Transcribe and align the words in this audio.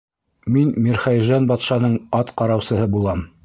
Мин 0.55 0.71
Мирхәйжән 0.85 1.47
батшаның 1.53 1.95
ат 2.23 2.33
ҡараусыһы 2.41 2.93
булам. 2.97 3.23